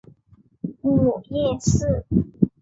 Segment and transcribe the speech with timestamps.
[0.81, 2.05] 母叶氏。